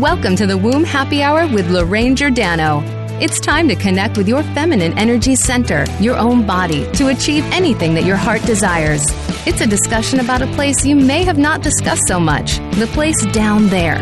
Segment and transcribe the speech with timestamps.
[0.00, 2.82] Welcome to the Womb Happy Hour with Lorraine Giordano.
[3.20, 7.92] It's time to connect with your feminine energy center, your own body, to achieve anything
[7.92, 9.04] that your heart desires.
[9.46, 13.26] It's a discussion about a place you may have not discussed so much the place
[13.26, 14.00] down there.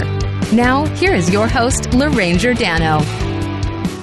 [0.52, 3.00] Now, here is your host, Lorraine Giordano.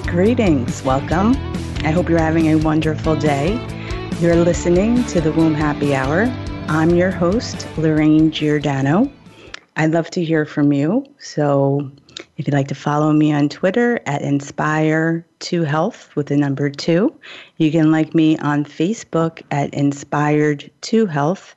[0.06, 0.82] Greetings.
[0.82, 1.34] Welcome.
[1.78, 3.54] I hope you're having a wonderful day.
[4.20, 6.24] You're listening to the Womb Happy Hour.
[6.68, 9.10] I'm your host, Lorraine Giordano.
[9.76, 11.04] I'd love to hear from you.
[11.18, 11.90] So
[12.36, 17.14] if you'd like to follow me on Twitter at Inspire2Health with the number two,
[17.58, 21.54] you can like me on Facebook at Inspired2Health.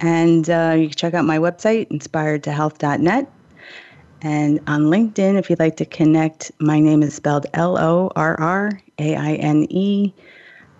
[0.00, 3.30] And uh, you can check out my website, inspiredtohealth.net.
[4.22, 8.40] And on LinkedIn, if you'd like to connect, my name is spelled L O R
[8.40, 10.12] R A I N E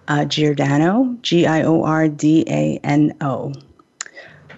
[0.09, 3.53] uh, Giordano, G I O R D A N O.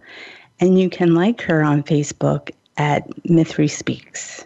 [0.60, 4.44] and you can like her on Facebook at Mythri Speaks.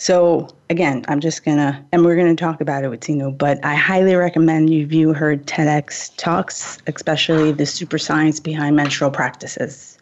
[0.00, 3.74] So again, I'm just gonna, and we're gonna talk about it with Sinu, but I
[3.74, 9.98] highly recommend you view her TEDx talks, especially the super science behind menstrual practices.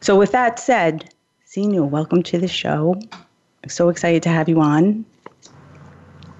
[0.00, 1.12] So with that said,
[1.48, 2.94] Sinu, welcome to the show
[3.68, 5.04] so excited to have you on.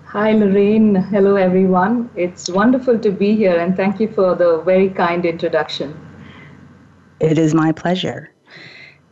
[0.06, 0.94] Hi, Lorraine.
[0.96, 2.10] Hello, everyone.
[2.16, 5.94] It's wonderful to be here, and thank you for the very kind introduction.
[7.20, 8.32] It is my pleasure.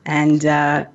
[0.07, 0.87] And uh,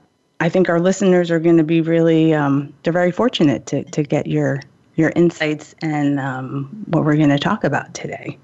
[0.41, 4.03] I think our listeners are going to be really, um, they're very fortunate to, to
[4.03, 4.59] get your,
[4.95, 8.38] your insights and um, what we're going to talk about today.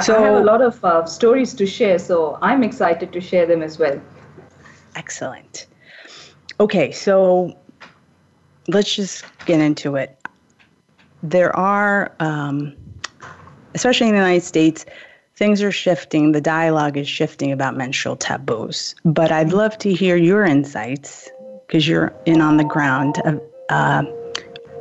[0.00, 3.46] So, I have a lot of uh, stories to share, so I'm excited to share
[3.46, 4.00] them as well.
[4.96, 5.66] Excellent.
[6.60, 7.56] Okay, so
[8.66, 10.18] let's just get into it.
[11.22, 12.74] There are, um,
[13.74, 14.84] especially in the United States,
[15.36, 16.32] things are shifting.
[16.32, 18.96] The dialogue is shifting about menstrual taboos.
[19.04, 21.30] But I'd love to hear your insights
[21.66, 24.02] because you're in on the ground of uh,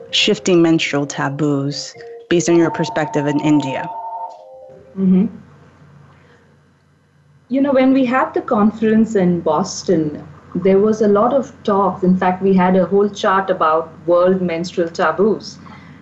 [0.10, 1.94] shifting menstrual taboos
[2.30, 3.88] based on your perspective in India.
[4.98, 5.28] Mm-hmm.
[7.50, 12.04] You know, when we had the conference in Boston, there was a lot of talks.
[12.04, 15.60] In fact, we had a whole chart about world menstrual taboos.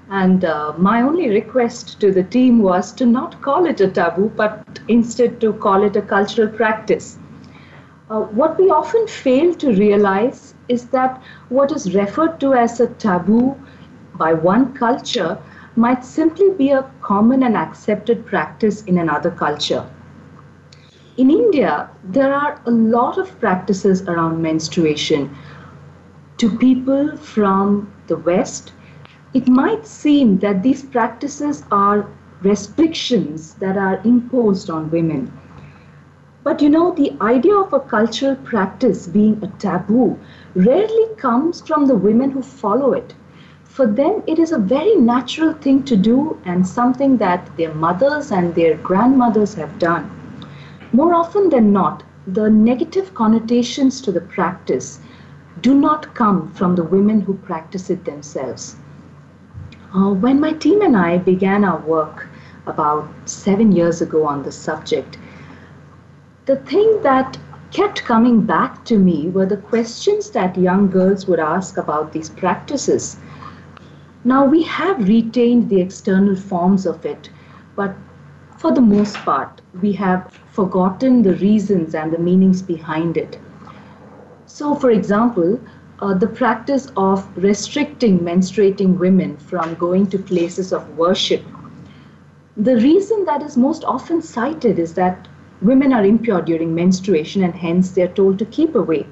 [0.09, 4.31] And uh, my only request to the team was to not call it a taboo,
[4.35, 7.17] but instead to call it a cultural practice.
[8.09, 12.87] Uh, what we often fail to realize is that what is referred to as a
[12.87, 13.55] taboo
[14.15, 15.37] by one culture
[15.75, 19.85] might simply be a common and accepted practice in another culture.
[21.17, 25.33] In India, there are a lot of practices around menstruation.
[26.39, 28.73] To people from the West,
[29.33, 32.05] it might seem that these practices are
[32.41, 35.31] restrictions that are imposed on women.
[36.43, 40.19] But you know, the idea of a cultural practice being a taboo
[40.53, 43.15] rarely comes from the women who follow it.
[43.63, 48.33] For them, it is a very natural thing to do and something that their mothers
[48.33, 50.24] and their grandmothers have done.
[50.95, 54.99] More often than not, the negative connotations to the practice
[55.61, 58.77] do not come from the women who practice it themselves.
[59.93, 62.29] Uh, when my team and I began our work,
[62.65, 65.17] about seven years ago on the subject.
[66.45, 67.37] The thing that
[67.71, 72.29] kept coming back to me were the questions that young girls would ask about these
[72.29, 73.17] practices.
[74.23, 77.29] Now, we have retained the external forms of it,
[77.75, 77.95] but
[78.57, 83.39] for the most part, we have forgotten the reasons and the meanings behind it.
[84.47, 85.59] So, for example,
[85.99, 91.43] uh, the practice of restricting menstruating women from going to places of worship.
[92.57, 95.27] The reason that is most often cited is that
[95.61, 99.07] women are impure during menstruation and hence they are told to keep away.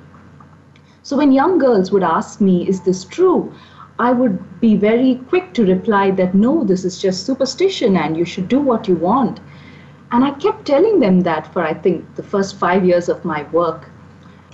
[1.04, 3.54] So, when young girls would ask me, Is this true?
[4.00, 8.26] I would be very quick to reply that no, this is just superstition and you
[8.26, 9.40] should do what you want.
[10.14, 13.42] And I kept telling them that for I think the first five years of my
[13.50, 13.90] work.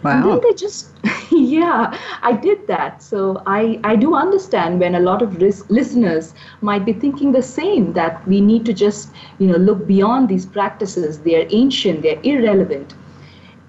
[0.03, 0.11] Wow.
[0.11, 0.95] And then they just,
[1.31, 3.03] yeah, I did that.
[3.03, 7.91] So I, I do understand when a lot of listeners might be thinking the same
[7.91, 11.19] that we need to just, you know, look beyond these practices.
[11.19, 12.93] They're ancient, they're irrelevant.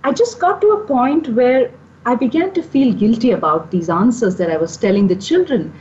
[0.04, 1.72] I just got to a point where
[2.06, 5.74] I began to feel guilty about these answers that I was telling the children.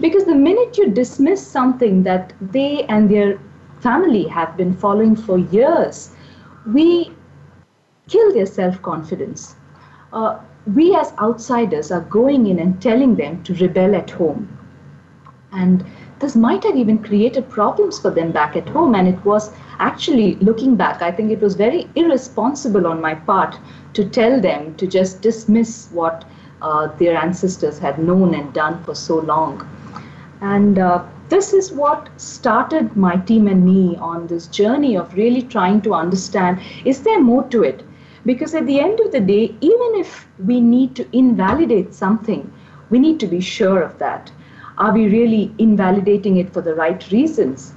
[0.00, 3.40] Because the minute you dismiss something that they and their
[3.80, 6.10] family have been following for years,
[6.66, 7.12] we
[8.08, 9.56] kill their self confidence.
[10.12, 10.38] Uh,
[10.74, 14.48] we as outsiders are going in and telling them to rebel at home.
[15.52, 15.84] And
[16.18, 18.94] this might have even created problems for them back at home.
[18.94, 23.58] And it was actually, looking back, I think it was very irresponsible on my part
[23.94, 26.24] to tell them to just dismiss what
[26.60, 29.66] uh, their ancestors had known and done for so long.
[30.40, 35.42] And uh, this is what started my team and me on this journey of really
[35.42, 37.82] trying to understand is there more to it?
[38.24, 42.50] Because at the end of the day, even if we need to invalidate something,
[42.90, 44.30] we need to be sure of that.
[44.78, 47.74] Are we really invalidating it for the right reasons?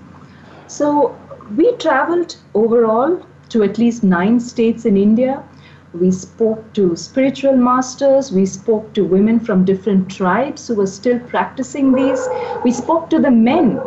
[0.67, 1.17] So
[1.55, 5.43] we traveled overall to at least nine states in India.
[5.93, 8.31] We spoke to spiritual masters.
[8.31, 12.27] We spoke to women from different tribes who were still practicing these.
[12.63, 13.79] We spoke to the men,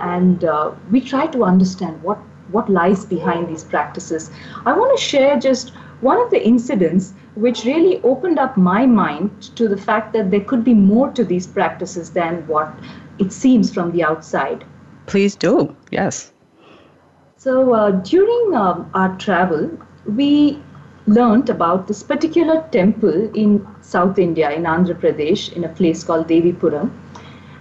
[0.00, 2.18] and uh, we tried to understand what,
[2.50, 4.30] what lies behind these practices.
[4.66, 5.70] I want to share just
[6.02, 10.40] one of the incidents which really opened up my mind to the fact that there
[10.40, 12.72] could be more to these practices than what
[13.18, 14.64] it seems from the outside.
[15.06, 16.32] Please do, yes.
[17.38, 19.70] So, uh, during um, our travel,
[20.06, 20.62] we
[21.06, 26.26] learned about this particular temple in South India, in Andhra Pradesh, in a place called
[26.28, 26.90] Devipuram.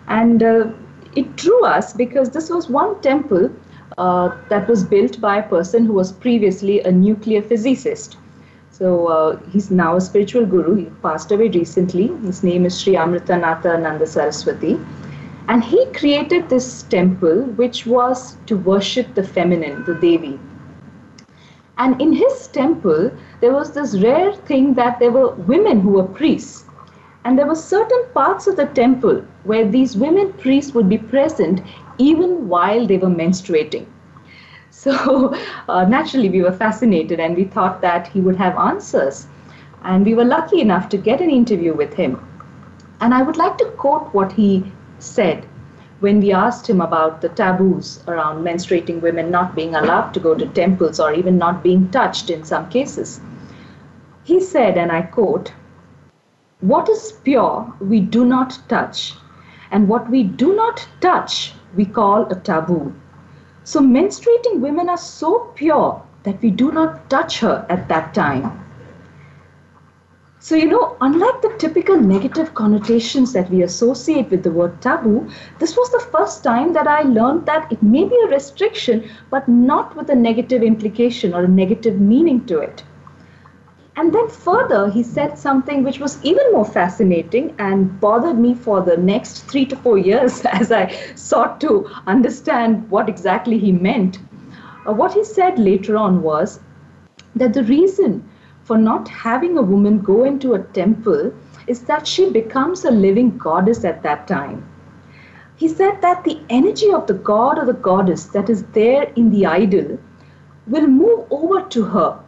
[0.07, 0.67] And uh,
[1.15, 3.51] it drew us because this was one temple
[3.97, 8.17] uh, that was built by a person who was previously a nuclear physicist.
[8.71, 10.75] So uh, he's now a spiritual guru.
[10.75, 12.07] He passed away recently.
[12.25, 14.77] His name is Sri Amritanatha Nanda Saraswati.
[15.47, 20.39] And he created this temple which was to worship the feminine, the Devi.
[21.77, 23.11] And in his temple,
[23.41, 26.65] there was this rare thing that there were women who were priests.
[27.25, 31.61] And there were certain parts of the temple where these women priests would be present
[31.97, 33.87] even while they were menstruating.
[34.69, 35.33] So
[35.69, 39.27] uh, naturally, we were fascinated and we thought that he would have answers.
[39.83, 42.19] And we were lucky enough to get an interview with him.
[42.99, 45.45] And I would like to quote what he said
[46.01, 50.35] when we asked him about the taboos around menstruating women not being allowed to go
[50.35, 53.21] to temples or even not being touched in some cases.
[54.23, 55.53] He said, and I quote,
[56.59, 59.13] What is pure, we do not touch,
[59.71, 62.93] and what we do not touch, we call a taboo.
[63.63, 68.64] So, menstruating women are so pure that we do not touch her at that time.
[70.45, 75.27] So, you know, unlike the typical negative connotations that we associate with the word taboo,
[75.57, 79.49] this was the first time that I learned that it may be a restriction, but
[79.49, 82.83] not with a negative implication or a negative meaning to it.
[83.95, 88.81] And then further, he said something which was even more fascinating and bothered me for
[88.81, 94.19] the next three to four years as I sought to understand what exactly he meant.
[94.87, 96.59] Uh, what he said later on was
[97.35, 98.29] that the reason
[98.65, 101.33] for not having a woman go into a temple
[101.67, 104.63] is that she becomes a living goddess at that time.
[105.55, 109.31] He said that the energy of the god or the goddess that is there in
[109.31, 109.97] the idol
[110.67, 112.19] will move over to her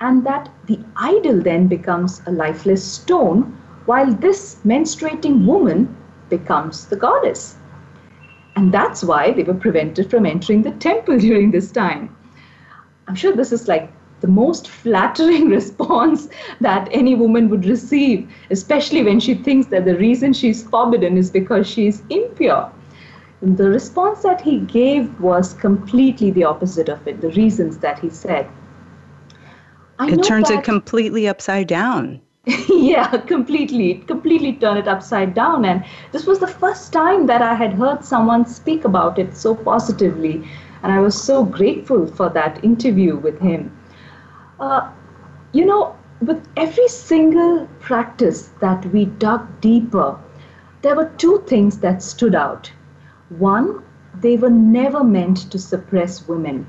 [0.00, 3.56] and that the idol then becomes a lifeless stone,
[3.86, 5.96] while this menstruating woman
[6.28, 7.56] becomes the goddess.
[8.56, 12.14] And that's why they were prevented from entering the temple during this time.
[13.06, 13.90] I'm sure this is like
[14.20, 16.28] the most flattering response
[16.60, 21.30] that any woman would receive, especially when she thinks that the reason she's forbidden is
[21.30, 22.70] because she's impure.
[23.42, 28.08] the response that he gave was completely the opposite of it, the reasons that he
[28.08, 28.48] said.
[29.98, 32.20] I it turns that, it completely upside down.
[32.68, 33.94] yeah, completely.
[34.06, 35.64] Completely turn it upside down.
[35.64, 39.54] And this was the first time that I had heard someone speak about it so
[39.54, 40.46] positively.
[40.82, 43.74] And I was so grateful for that interview with him.
[44.60, 44.90] Uh,
[45.52, 50.18] you know, with every single practice that we dug deeper,
[50.82, 52.72] there were two things that stood out.
[53.30, 53.82] One,
[54.20, 56.66] they were never meant to suppress women.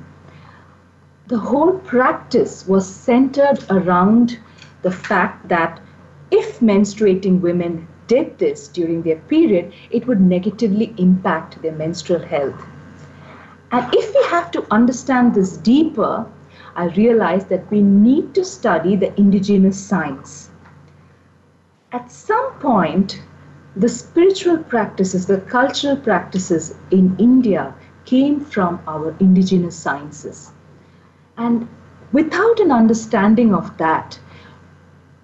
[1.27, 4.39] The whole practice was centered around
[4.82, 5.80] the fact that
[6.32, 12.62] if menstruating women did this during their period, it would negatively impact their menstrual health.
[13.72, 16.25] And if we have to understand this deeper,
[16.75, 20.50] I realized that we need to study the indigenous science.
[21.91, 23.22] At some point,
[23.75, 27.74] the spiritual practices, the cultural practices in India
[28.05, 30.51] came from our indigenous sciences.
[31.38, 31.67] And
[32.12, 34.20] without an understanding of that,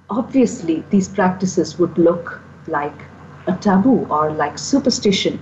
[0.09, 3.05] obviously these practices would look like
[3.47, 5.39] a taboo or like superstition.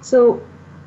[0.00, 0.42] So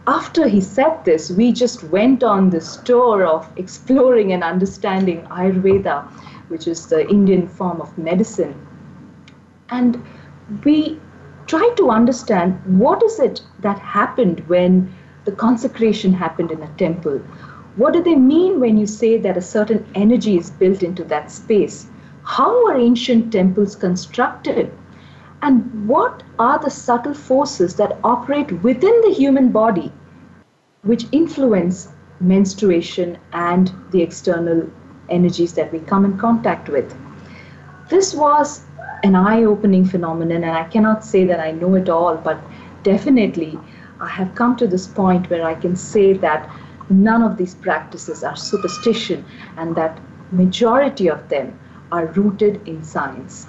[0.08, 6.04] after he said this, we just went on this tour of exploring and understanding Ayurveda,
[6.50, 8.56] which is the Indian form of medicine.
[9.70, 10.04] And
[10.64, 11.00] we
[11.48, 14.94] tried to understand what is it that happened when
[15.26, 17.18] the consecration happened in a temple.
[17.76, 21.32] What do they mean when you say that a certain energy is built into that
[21.32, 21.88] space?
[22.24, 24.72] How are ancient temples constructed?
[25.46, 29.92] And what are the subtle forces that operate within the human body
[30.82, 34.68] which influence menstruation and the external
[35.08, 36.98] energies that we come in contact with?
[37.90, 38.66] This was
[39.04, 42.40] an eye opening phenomenon, and I cannot say that I know it all, but
[42.82, 43.60] definitely
[44.00, 46.50] I have come to this point where I can say that
[46.90, 49.24] none of these practices are superstition
[49.58, 50.00] and that
[50.32, 51.60] majority of them
[51.92, 53.46] are rooted in science.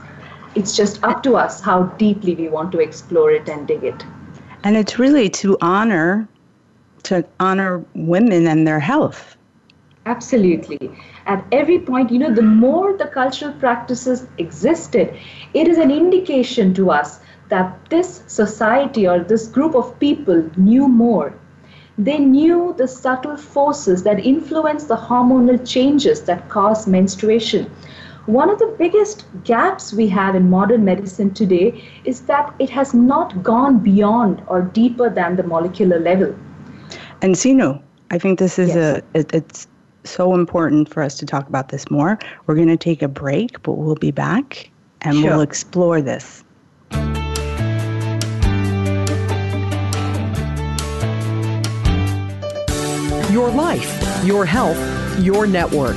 [0.57, 4.05] It's just up to us how deeply we want to explore it and dig it.
[4.65, 6.29] And it's really to honor
[7.07, 9.37] to honor women and their health.
[10.07, 10.91] Absolutely.
[11.27, 15.17] At every point, you know, the more the cultural practices existed,
[15.55, 20.89] it is an indication to us that this society or this group of people knew
[20.89, 21.33] more.
[21.99, 27.71] They knew the subtle forces that influence the hormonal changes that cause menstruation.
[28.27, 32.93] One of the biggest gaps we have in modern medicine today is that it has
[32.93, 36.35] not gone beyond or deeper than the molecular level.
[37.23, 37.81] And Sinu,
[38.11, 39.01] I think this is yes.
[39.15, 39.69] a it, it's
[40.03, 42.19] so important for us to talk about this more.
[42.47, 44.71] We're going to take a break, but we'll be back
[45.03, 45.31] and sure.
[45.31, 46.43] we'll explore this.
[53.31, 55.97] Your life, your health, your network.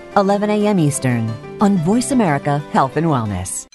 [0.17, 0.79] 11 a.m.
[0.79, 1.29] Eastern
[1.61, 3.67] on Voice America Health and Wellness.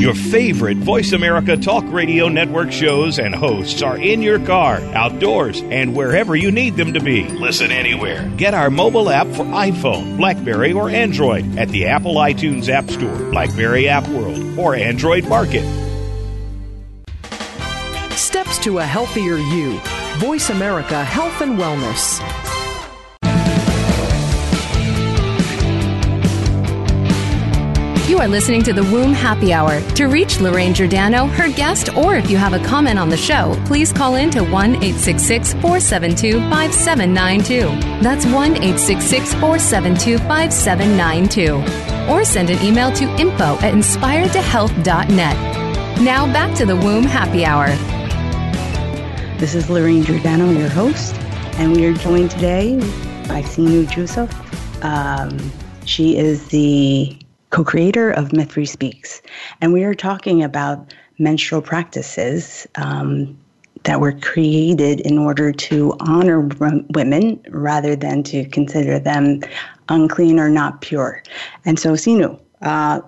[0.00, 5.60] Your favorite Voice America Talk Radio Network shows and hosts are in your car, outdoors,
[5.64, 7.24] and wherever you need them to be.
[7.28, 8.26] Listen anywhere.
[8.36, 13.30] Get our mobile app for iPhone, Blackberry, or Android at the Apple iTunes App Store,
[13.30, 15.64] Blackberry App World, or Android Market.
[18.12, 19.78] Steps to a healthier you.
[20.16, 22.39] Voice America Health and Wellness.
[28.10, 29.80] You are listening to the Womb Happy Hour.
[29.92, 33.54] To reach Lorraine Giordano, her guest, or if you have a comment on the show,
[33.66, 38.02] please call in to 1 866 472 5792.
[38.02, 42.12] That's 1 866 472 5792.
[42.12, 46.02] Or send an email to info at inspiredtohealth.net.
[46.02, 47.68] Now back to the Womb Happy Hour.
[49.38, 51.14] This is Lorraine Giordano, your host,
[51.60, 52.76] and we are joined today
[53.28, 54.34] by Sinu Joseph.
[54.82, 55.38] Um,
[55.84, 57.16] she is the
[57.50, 59.22] co creator of Mythri Speaks.
[59.60, 63.38] And we are talking about menstrual practices um,
[63.84, 66.40] that were created in order to honor
[66.90, 69.40] women rather than to consider them
[69.88, 71.22] unclean or not pure.
[71.64, 73.00] And so, Sinu, uh,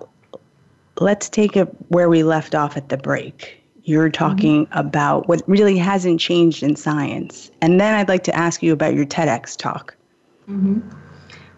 [0.99, 3.59] let's take it where we left off at the break.
[3.83, 4.77] You're talking mm-hmm.
[4.77, 7.51] about what really hasn't changed in science.
[7.61, 9.95] And then I'd like to ask you about your TEDx talk.
[10.49, 10.79] Mm-hmm.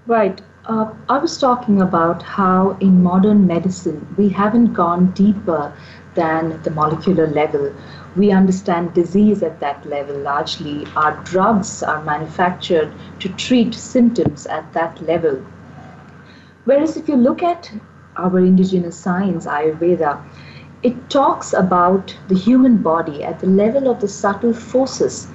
[0.08, 0.42] Right.
[0.68, 5.72] Uh, I was talking about how in modern medicine we haven't gone deeper
[6.16, 7.72] than the molecular level.
[8.16, 10.88] We understand disease at that level largely.
[10.96, 15.46] Our drugs are manufactured to treat symptoms at that level.
[16.64, 17.72] Whereas if you look at
[18.18, 20.20] our indigenous science, Ayurveda,
[20.82, 25.28] it talks about the human body at the level of the subtle forces,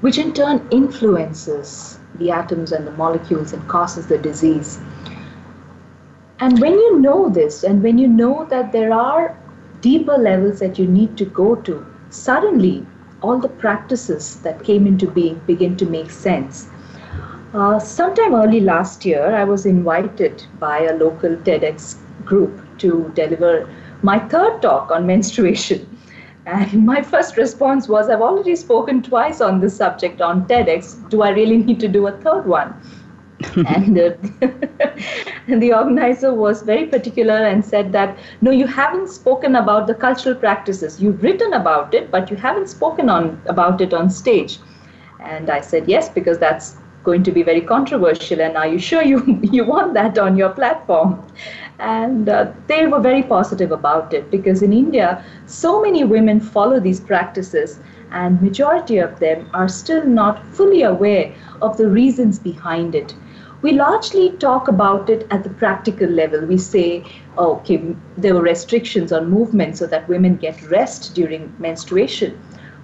[0.00, 4.78] which in turn influences the atoms and the molecules and causes the disease.
[6.40, 9.36] And when you know this, and when you know that there are
[9.80, 12.86] deeper levels that you need to go to, suddenly
[13.22, 16.68] all the practices that came into being begin to make sense.
[17.52, 23.68] Uh, sometime early last year, I was invited by a local TEDx group to deliver
[24.02, 25.86] my third talk on menstruation.
[26.46, 31.08] And my first response was, I've already spoken twice on this subject on TEDx.
[31.10, 32.74] Do I really need to do a third one?
[33.56, 34.12] and, uh,
[35.46, 39.94] and the organizer was very particular and said that no you haven't spoken about the
[39.94, 44.58] cultural practices you've written about it but you haven't spoken on about it on stage
[45.20, 49.02] and i said yes because that's going to be very controversial and are you sure
[49.02, 51.24] you you want that on your platform?
[51.78, 56.80] And uh, they were very positive about it because in india so many women follow
[56.80, 61.32] these practices and majority of them are still not fully aware
[61.62, 63.14] of the reasons behind it.
[63.62, 66.46] We largely talk about it at the practical level.
[66.46, 67.04] We say
[67.38, 72.38] oh, okay there were restrictions on movement so that women get rest during menstruation.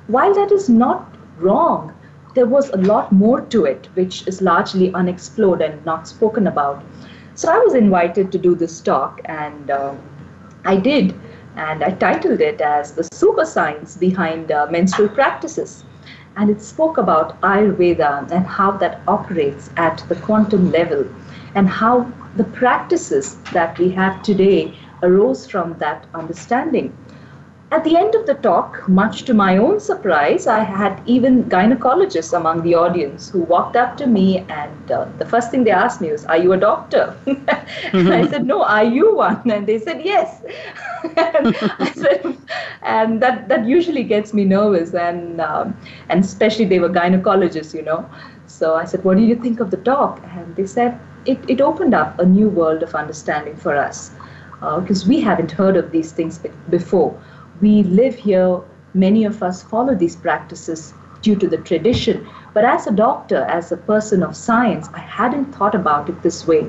[0.07, 1.96] While that is not wrong
[2.37, 6.85] there was a lot more to it which is largely unexplored and not spoken about
[7.37, 9.95] so I was invited to do this talk, and uh,
[10.65, 11.15] I did.
[11.57, 15.85] And I titled it as The Super Science Behind uh, Menstrual Practices.
[16.39, 21.05] And it spoke about Ayurveda and how that operates at the quantum level,
[21.55, 26.97] and how the practices that we have today arose from that understanding.
[27.73, 32.33] At the end of the talk, much to my own surprise, I had even gynecologists
[32.33, 36.01] among the audience who walked up to me, and uh, the first thing they asked
[36.01, 37.17] me was, Are you a doctor?
[37.27, 38.13] mm-hmm.
[38.13, 39.51] I said, No, are you one?
[39.51, 40.43] And they said, Yes.
[41.17, 42.37] and, I said,
[42.83, 45.77] and that, that usually gets me nervous, and, um,
[46.09, 48.09] and especially they were gynecologists, you know.
[48.47, 50.21] So I said, What do you think of the talk?
[50.37, 54.13] And they said, It, it opened up a new world of understanding for us
[54.61, 57.19] because uh, we haven't heard of these things before
[57.61, 58.61] we live here,
[58.95, 62.27] many of us follow these practices due to the tradition.
[62.55, 66.47] But as a doctor, as a person of science, I hadn't thought about it this
[66.47, 66.69] way.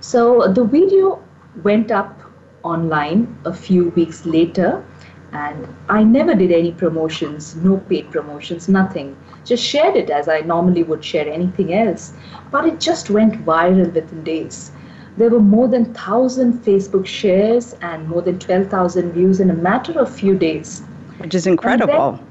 [0.00, 1.22] So the video
[1.62, 2.20] went up
[2.62, 4.84] online a few weeks later,
[5.32, 9.16] and I never did any promotions, no paid promotions, nothing.
[9.44, 12.12] Just shared it as I normally would share anything else.
[12.50, 14.72] But it just went viral within days
[15.16, 19.98] there were more than 1,000 Facebook shares and more than 12,000 views in a matter
[19.98, 20.82] of few days.
[21.18, 22.12] Which is incredible.
[22.12, 22.26] Then,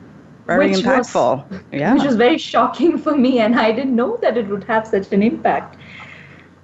[0.48, 1.50] very impactful.
[1.50, 1.94] Was, yeah.
[1.94, 5.12] Which was very shocking for me, and I didn't know that it would have such
[5.12, 5.78] an impact.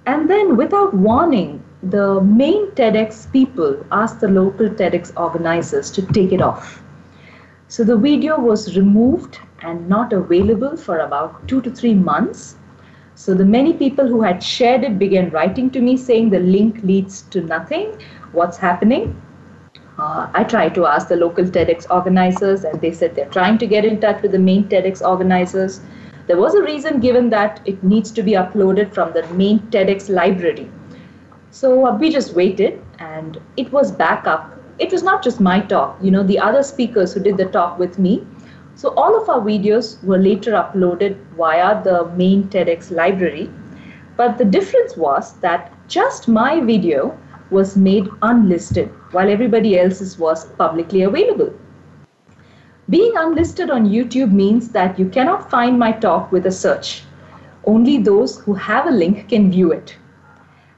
[0.06, 6.32] And then, without warning, the main TEDx people asked the local TEDx organizers to take
[6.32, 6.82] it off.
[7.68, 12.56] So the video was removed and not available for about two to three months
[13.18, 16.80] so the many people who had shared it began writing to me saying the link
[16.84, 18.00] leads to nothing.
[18.30, 19.20] What's happening?
[19.98, 23.66] Uh, I tried to ask the local TEDx organizers, and they said they're trying to
[23.66, 25.80] get in touch with the main TEDx organizers.
[26.28, 30.08] There was a reason given that it needs to be uploaded from the main TEDx
[30.08, 30.70] library.
[31.50, 35.60] So uh, we just waited, and it was back up it was not just my
[35.60, 38.24] talk, you know, the other speakers who did the talk with me.
[38.78, 43.50] So all of our videos were later uploaded via the main TEDx library.
[44.16, 47.18] But the difference was that just my video
[47.50, 51.52] was made unlisted while everybody else's was publicly available.
[52.88, 57.02] Being unlisted on YouTube means that you cannot find my talk with a search.
[57.64, 59.96] Only those who have a link can view it.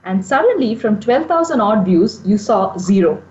[0.04, 3.22] And suddenly, from 12,000 odd views, you saw zero.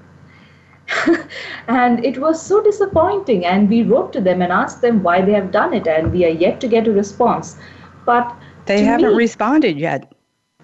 [1.68, 3.46] and it was so disappointing.
[3.46, 6.26] And we wrote to them and asked them why they have done it, and we
[6.26, 7.58] are yet to get a response.
[8.06, 10.12] But they haven't me, responded yet.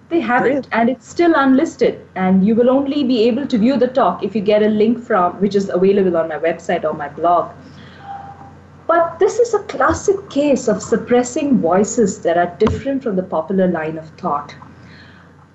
[0.08, 0.68] They haven't, really?
[0.72, 2.00] and it's still unlisted.
[2.14, 5.02] And you will only be able to view the talk if you get a link
[5.02, 7.52] from, which is available on my website or my blog.
[8.86, 13.66] But this is a classic case of suppressing voices that are different from the popular
[13.66, 14.54] line of thought.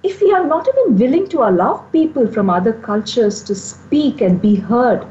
[0.03, 4.41] If we are not even willing to allow people from other cultures to speak and
[4.41, 5.05] be heard,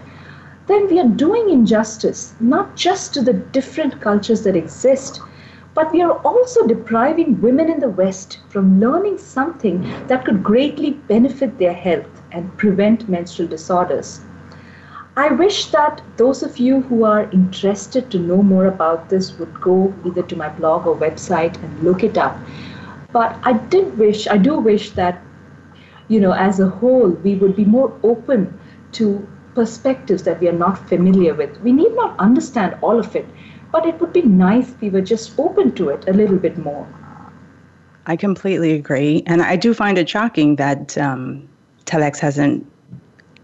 [0.67, 5.21] then we are doing injustice not just to the different cultures that exist,
[5.75, 10.91] but we are also depriving women in the West from learning something that could greatly
[10.91, 14.23] benefit their health and prevent menstrual disorders.
[15.17, 19.61] I wish that those of you who are interested to know more about this would
[19.61, 22.37] go either to my blog or website and look it up.
[23.13, 25.21] But I did wish, I do wish that,
[26.09, 28.59] you know, as a whole, we would be more open
[28.93, 31.61] to perspectives that we are not familiar with.
[31.61, 33.27] We need not understand all of it,
[33.73, 36.57] but it would be nice if we were just open to it a little bit
[36.59, 36.87] more.
[38.07, 39.23] I completely agree.
[39.27, 41.49] And I do find it shocking that um,
[41.87, 42.67] TEDx hasn't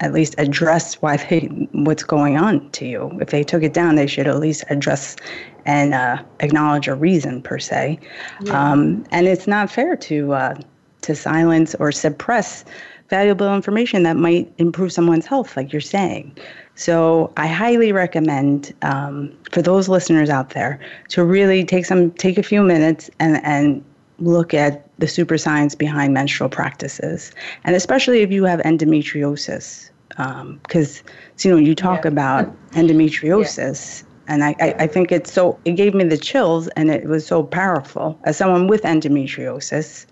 [0.00, 3.16] at least address why they what's going on to you.
[3.20, 5.16] If they took it down, they should at least address
[5.64, 7.98] and uh, acknowledge a reason per se.
[8.42, 8.72] Yeah.
[8.72, 10.54] Um, and it's not fair to uh,
[11.02, 12.64] to silence or suppress
[13.08, 16.36] valuable information that might improve someone's health, like you're saying.
[16.74, 20.80] So I highly recommend um, for those listeners out there
[21.10, 23.84] to really take some take a few minutes and and
[24.18, 27.32] look at the super science behind menstrual practices,
[27.64, 31.06] and especially if you have endometriosis, because um,
[31.38, 32.10] you know you talk yeah.
[32.10, 34.34] about endometriosis, yeah.
[34.34, 37.26] and I, I, I, think it's so it gave me the chills, and it was
[37.26, 40.06] so powerful as someone with endometriosis.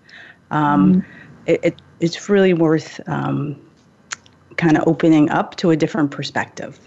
[0.51, 1.09] Um, mm-hmm.
[1.47, 3.59] it, it, it's really worth um,
[4.57, 6.79] kind of opening up to a different perspective.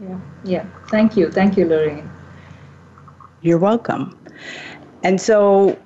[0.00, 0.66] Yeah, yeah.
[0.88, 2.10] Thank you, thank you, Lorraine.
[3.42, 4.18] You're welcome.
[5.02, 5.78] And so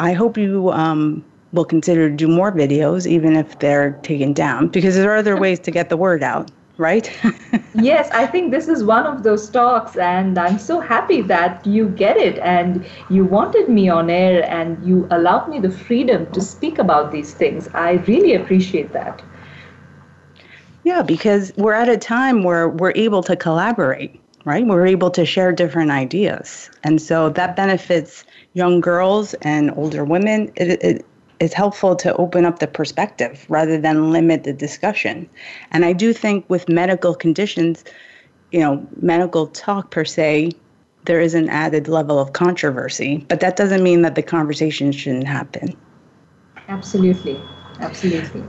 [0.00, 4.94] I hope you um, will consider do more videos, even if they're taken down, because
[4.96, 7.12] there are other ways to get the word out, right?
[7.74, 11.90] yes, I think this is one of those talks, and I'm so happy that you
[11.90, 16.40] get it and you wanted me on air and you allowed me the freedom to
[16.40, 17.68] speak about these things.
[17.74, 19.22] I really appreciate that.
[20.82, 24.66] Yeah, because we're at a time where we're able to collaborate, right?
[24.66, 26.70] We're able to share different ideas.
[26.84, 31.06] And so that benefits young girls and older women, it, it,
[31.38, 35.28] it's helpful to open up the perspective rather than limit the discussion.
[35.70, 37.84] And I do think with medical conditions,
[38.50, 40.52] you know, medical talk per se,
[41.04, 45.26] there is an added level of controversy, but that doesn't mean that the conversation shouldn't
[45.26, 45.74] happen.
[46.68, 47.40] Absolutely.
[47.80, 48.44] Absolutely.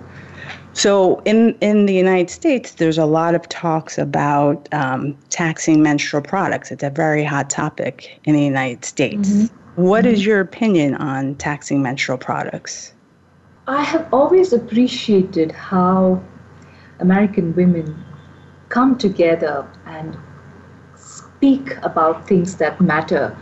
[0.74, 6.22] So in in the United States, there's a lot of talks about um, taxing menstrual
[6.22, 6.72] products.
[6.72, 9.30] It's a very hot topic in the United States.
[9.30, 9.61] Mm-hmm.
[9.76, 12.94] What is your opinion on taxing menstrual products?
[13.68, 16.22] I have always appreciated how
[17.00, 18.04] American women
[18.68, 20.18] come together and
[20.96, 23.38] speak about things that matter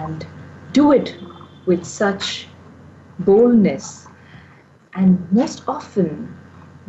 [0.00, 0.26] and
[0.72, 1.16] do it
[1.66, 2.48] with such
[3.20, 4.08] boldness.
[4.94, 6.36] And most often,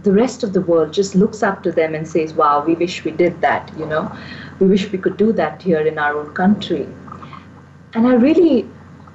[0.02, 3.06] the rest of the world just looks up to them and says, Wow, we wish
[3.06, 4.12] we did that, you know,
[4.60, 6.88] we wish we could do that here in our own country.
[7.96, 8.70] And I really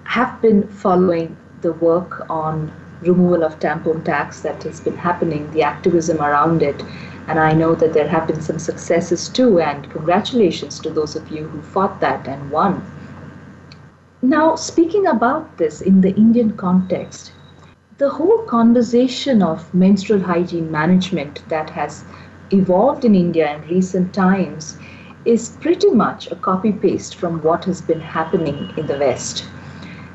[0.05, 5.63] have been following the work on removal of tampon tax that has been happening, the
[5.63, 6.83] activism around it.
[7.29, 11.31] And I know that there have been some successes too, and congratulations to those of
[11.31, 12.83] you who fought that and won.
[14.23, 17.33] Now, speaking about this in the Indian context,
[17.99, 22.03] the whole conversation of menstrual hygiene management that has
[22.51, 24.79] evolved in India in recent times
[25.25, 29.45] is pretty much a copy paste from what has been happening in the West.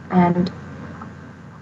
[0.09, 0.51] And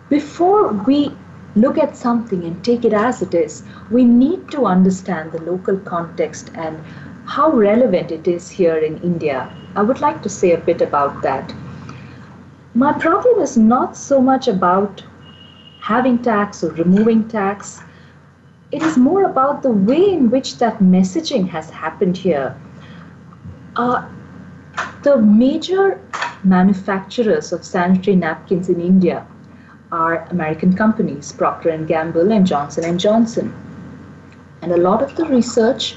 [0.09, 1.11] before we
[1.55, 5.77] look at something and take it as it is, we need to understand the local
[5.77, 6.79] context and
[7.25, 9.51] how relevant it is here in India.
[9.75, 11.53] I would like to say a bit about that.
[12.75, 15.03] My problem is not so much about
[15.79, 17.83] having tax or removing tax.
[18.71, 22.55] it is more about the way in which that messaging has happened here.
[23.75, 24.07] Uh,
[25.01, 25.99] the major
[26.43, 29.25] manufacturers of sanitary napkins in India
[29.91, 33.53] are American companies, Procter and Gamble and Johnson and Johnson.
[34.61, 35.95] And a lot of the research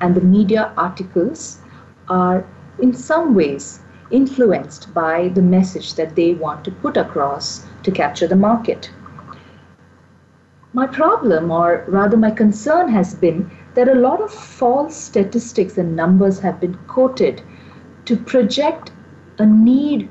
[0.00, 1.60] and the media articles
[2.08, 2.44] are
[2.78, 8.26] in some ways influenced by the message that they want to put across to capture
[8.26, 8.90] the market.
[10.74, 15.96] My problem, or rather my concern, has been that a lot of false statistics and
[15.96, 17.42] numbers have been quoted
[18.04, 18.92] to project
[19.38, 20.08] a need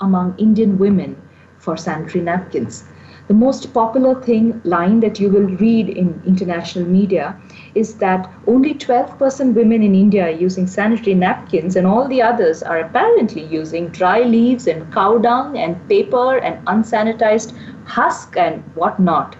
[0.00, 1.20] among Indian women
[1.58, 2.84] for sanitary napkins.
[3.28, 7.40] The most popular thing line that you will read in international media
[7.76, 12.62] is that only 12% women in India are using sanitary napkins and all the others
[12.62, 17.52] are apparently using dry leaves and cow dung and paper and unsanitized
[17.84, 19.36] husk and whatnot.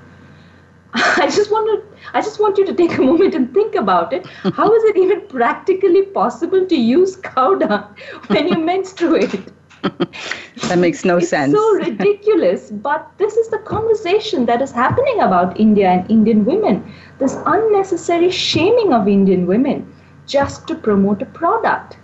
[0.94, 4.12] I just want to I just want you to take a moment and think about
[4.12, 4.26] it.
[4.26, 7.94] How is it even practically possible to use cow dung
[8.28, 9.48] when you menstruate?
[9.82, 11.22] that makes no sense.
[11.22, 11.52] it's sense.
[11.52, 16.92] so ridiculous, but this is the conversation that is happening about India and Indian women.
[17.18, 19.92] This unnecessary shaming of Indian women
[20.26, 21.98] just to promote a product.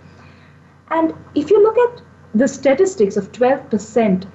[0.89, 2.01] And if you look at
[2.33, 4.27] the statistics of 12%,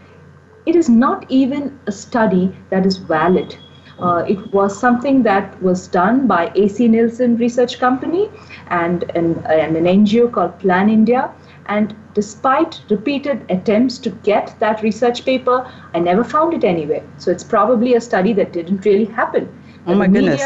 [0.67, 3.57] it is not even a study that is valid.
[4.03, 8.29] Uh, it was something that was done by AC Nielsen Research Company
[8.69, 11.31] and, and, and an NGO called Plan India.
[11.67, 17.05] And despite repeated attempts to get that research paper, I never found it anywhere.
[17.19, 19.49] So it's probably a study that didn't really happen.
[19.87, 20.43] Oh my goodness.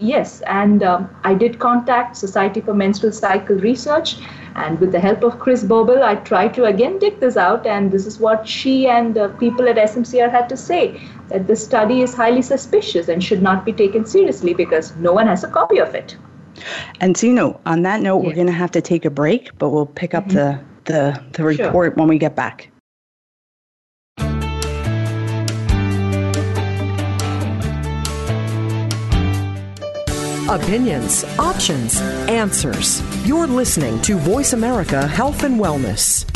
[0.00, 4.16] Yes, and um, I did contact Society for Menstrual Cycle Research,
[4.56, 7.90] and with the help of Chris Bobel, I tried to again dig this out, and
[7.90, 12.02] this is what she and the people at SMCR had to say that this study
[12.02, 15.78] is highly suspicious and should not be taken seriously because no one has a copy
[15.78, 16.16] of it.
[17.00, 18.28] And so, you know, on that note, yeah.
[18.28, 20.36] we're going to have to take a break, but we'll pick up mm-hmm.
[20.36, 21.96] the the, the report sure.
[21.96, 22.70] when we get back.
[30.48, 33.02] Opinions, options, answers.
[33.26, 36.26] You're listening to Voice America Health and Wellness.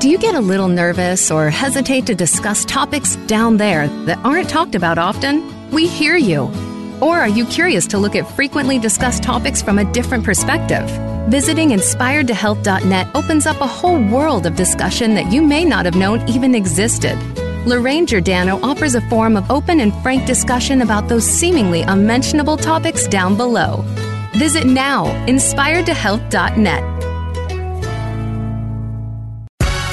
[0.00, 4.48] Do you get a little nervous or hesitate to discuss topics down there that aren't
[4.48, 5.70] talked about often?
[5.70, 6.50] We hear you.
[7.00, 10.90] Or are you curious to look at frequently discussed topics from a different perspective?
[11.28, 16.28] Visiting inspiredtohealth.net opens up a whole world of discussion that you may not have known
[16.28, 17.16] even existed.
[17.66, 23.08] Lorraine Giordano offers a forum of open and frank discussion about those seemingly unmentionable topics
[23.08, 23.82] down below.
[24.34, 26.93] Visit now, inspiredtohealth.net.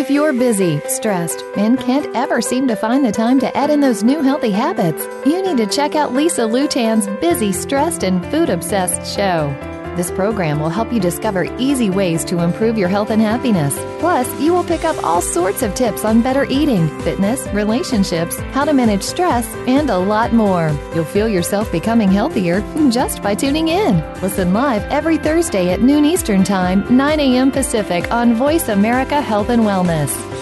[0.00, 3.80] If you're busy, stressed, and can't ever seem to find the time to add in
[3.80, 8.48] those new healthy habits, you need to check out Lisa Lutan's Busy, Stressed, and Food
[8.48, 9.54] Obsessed show.
[9.96, 13.74] This program will help you discover easy ways to improve your health and happiness.
[13.98, 18.64] Plus, you will pick up all sorts of tips on better eating, fitness, relationships, how
[18.64, 20.70] to manage stress, and a lot more.
[20.94, 23.96] You'll feel yourself becoming healthier just by tuning in.
[24.22, 27.50] Listen live every Thursday at noon Eastern Time, 9 a.m.
[27.50, 30.39] Pacific on Voice America Health and Wellness.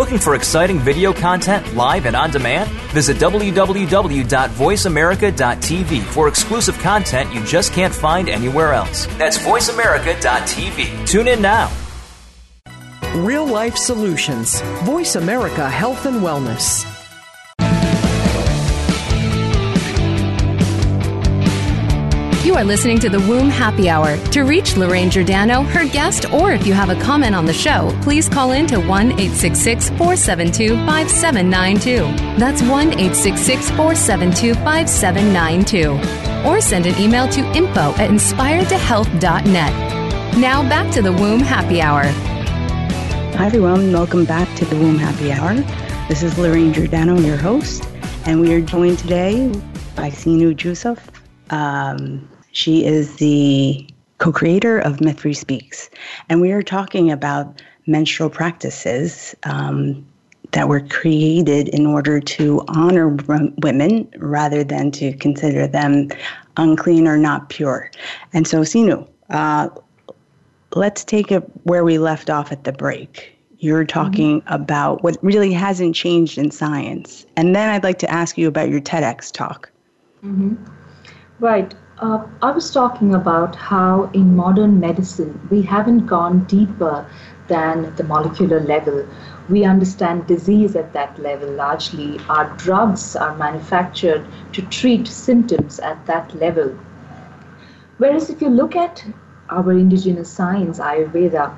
[0.00, 2.70] Looking for exciting video content live and on demand?
[2.94, 9.04] Visit www.voiceamerica.tv for exclusive content you just can't find anywhere else.
[9.18, 11.06] That's voiceamerica.tv.
[11.06, 11.70] Tune in now.
[13.16, 14.62] Real life solutions.
[14.84, 16.99] Voice America Health and Wellness.
[22.42, 24.16] You are listening to the Womb Happy Hour.
[24.28, 27.94] To reach Lorraine Giordano, her guest, or if you have a comment on the show,
[28.00, 31.96] please call in to 1 866 472 5792.
[32.38, 36.48] That's 1 866 472 5792.
[36.48, 40.38] Or send an email to info at inspiredtohealth.net.
[40.38, 42.04] Now back to the Womb Happy Hour.
[43.36, 43.92] Hi, everyone.
[43.92, 45.56] Welcome back to the Womb Happy Hour.
[46.08, 47.86] This is Lorraine Giordano, your host,
[48.24, 49.48] and we are joined today
[49.94, 51.06] by Sinu Joseph.
[51.50, 53.86] Um, she is the
[54.18, 55.90] co creator of Mythri Speaks.
[56.28, 60.06] And we are talking about menstrual practices um,
[60.52, 63.08] that were created in order to honor
[63.62, 66.08] women rather than to consider them
[66.56, 67.90] unclean or not pure.
[68.32, 69.68] And so, Sinu, uh,
[70.74, 73.36] let's take it where we left off at the break.
[73.58, 74.54] You're talking mm-hmm.
[74.54, 77.26] about what really hasn't changed in science.
[77.36, 79.70] And then I'd like to ask you about your TEDx talk.
[80.24, 80.54] Mm-hmm.
[81.38, 81.74] Right.
[82.00, 87.04] Uh, I was talking about how in modern medicine we haven't gone deeper
[87.46, 89.06] than the molecular level.
[89.50, 92.18] We understand disease at that level largely.
[92.30, 96.70] Our drugs are manufactured to treat symptoms at that level.
[97.98, 99.04] Whereas if you look at
[99.50, 101.54] our indigenous science, Ayurveda,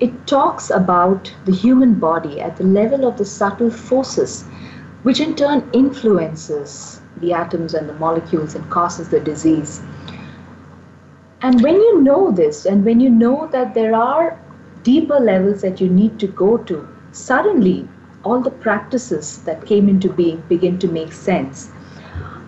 [0.00, 4.44] it talks about the human body at the level of the subtle forces,
[5.02, 9.82] which in turn influences the atoms and the molecules and causes the disease.
[11.42, 14.38] And when you know this, and when you know that there are
[14.82, 17.88] deeper levels that you need to go to, suddenly
[18.24, 21.70] all the practices that came into being begin to make sense.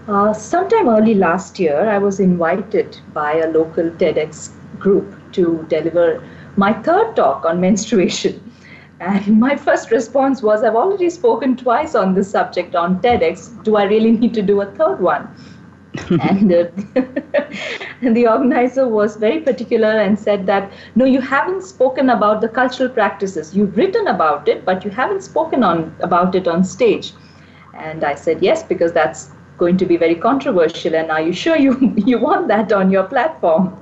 [0.09, 6.22] Uh, sometime early last year, I was invited by a local TEDx group to deliver
[6.57, 8.45] my third talk on menstruation.
[9.00, 13.62] And my first response was, I've already spoken twice on this subject on TEDx.
[13.62, 15.28] Do I really need to do a third one?
[16.22, 16.64] and, uh,
[18.02, 22.48] and the organizer was very particular and said that, no, you haven't spoken about the
[22.48, 23.54] cultural practices.
[23.54, 27.12] You've written about it, but you haven't spoken on about it on stage.
[27.74, 30.95] And I said, yes, because that's going to be very controversial.
[30.95, 33.79] And are you sure you, you want that on your platform?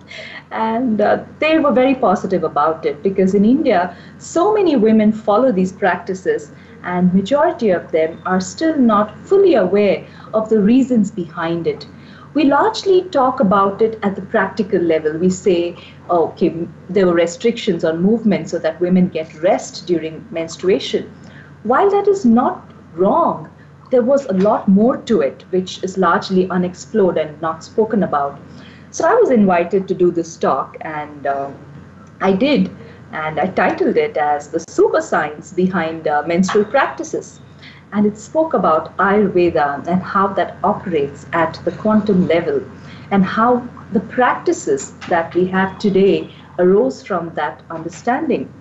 [0.55, 5.51] and uh, they were very positive about it because in India, so many women follow
[5.51, 6.53] these practices,
[6.85, 11.87] and majority of them are still not fully aware of the reasons behind it.
[12.35, 15.17] We largely talk about it at the practical level.
[15.19, 15.77] We say,
[16.11, 21.11] okay, there were restrictions on movement so that women get rest during menstruation.
[21.63, 23.51] While that is not wrong,
[23.95, 28.41] there was a lot more to it, which is largely unexplored and not spoken about.
[28.91, 31.53] So I was invited to do this talk, and uh,
[32.21, 32.75] I did.
[33.13, 37.41] And I titled it as The Super Science Behind uh, Menstrual Practices.
[37.93, 42.61] And it spoke about Ayurveda and how that operates at the quantum level,
[43.13, 48.53] and how the practices that we have today arose from that understanding.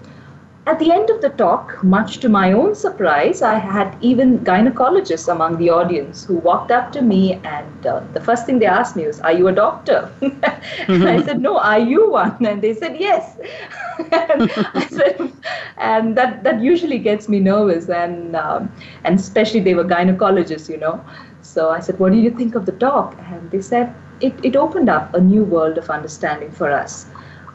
[0.65, 5.29] At the end of the talk, much to my own surprise, I had even gynecologists
[5.29, 8.95] among the audience who walked up to me, and uh, the first thing they asked
[8.95, 10.09] me was, Are you a doctor?
[10.21, 12.45] and I said, No, are you one?
[12.45, 13.37] And they said, Yes.
[13.99, 15.33] and I said,
[15.77, 18.71] and that, that usually gets me nervous, and, um,
[19.03, 21.03] and especially they were gynecologists, you know.
[21.41, 23.17] So I said, What do you think of the talk?
[23.25, 27.05] And they said, It, it opened up a new world of understanding for us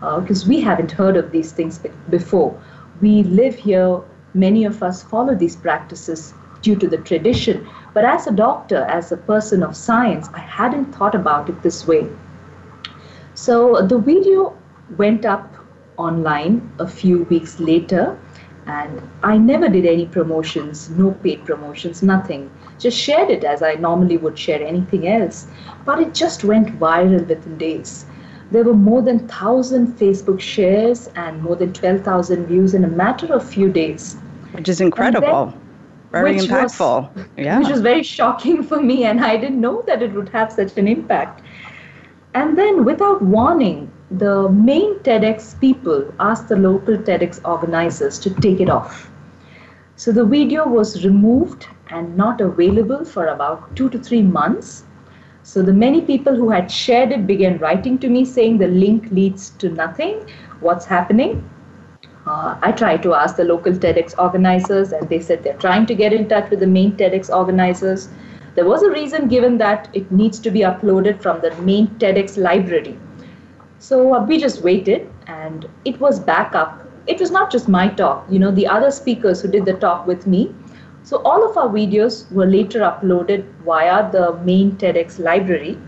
[0.00, 2.60] because uh, we haven't heard of these things before
[3.00, 4.00] we live here,
[4.34, 7.68] many of us follow these practices due to the tradition.
[7.94, 11.86] But as a doctor, as a person of science, I hadn't thought about it this
[11.86, 12.08] way.
[13.34, 14.56] So the video
[14.96, 15.54] went up
[15.96, 18.18] online a few weeks later,
[18.66, 22.50] and I never did any promotions, no paid promotions, nothing.
[22.78, 25.46] Just shared it as I normally would share anything else.
[25.84, 28.04] But it just went viral within days.
[28.50, 33.32] There were more than 1,000 Facebook shares and more than 12,000 views in a matter
[33.34, 34.16] of few days.
[34.52, 35.46] Which is incredible.
[35.46, 35.60] Then,
[36.12, 37.14] very which impactful.
[37.14, 37.58] Was, yeah.
[37.58, 40.78] Which was very shocking for me, and I didn't know that it would have such
[40.78, 41.42] an impact.
[42.34, 48.60] And then, without warning, the main TEDx people asked the local TEDx organizers to take
[48.60, 49.10] it off.
[49.96, 54.84] So the video was removed and not available for about two to three months
[55.48, 59.10] so the many people who had shared it began writing to me saying the link
[59.10, 60.28] leads to nothing.
[60.60, 61.48] What's happening?
[62.26, 65.94] Uh, I tried to ask the local TEDx organizers, and they said they're trying to
[65.94, 68.10] get in touch with the main TEDx organizers.
[68.56, 72.36] There was a reason given that it needs to be uploaded from the main TEDx
[72.36, 72.98] library.
[73.78, 76.86] So uh, we just waited, and it was back up.
[77.06, 80.06] It was not just my talk, you know, the other speakers who did the talk
[80.06, 80.54] with me
[81.08, 85.78] so all of our videos were later uploaded via the main TEDx library.